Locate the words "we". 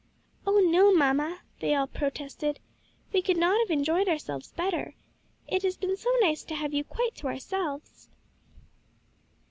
3.13-3.21